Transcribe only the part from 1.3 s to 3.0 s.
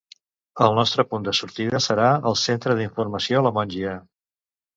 sortida serà el centre